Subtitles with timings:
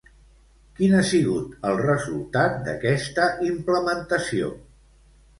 [0.77, 4.49] Quin ha sigut el resultat d'aquesta implementació?